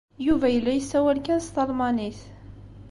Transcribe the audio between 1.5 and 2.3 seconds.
talmanit.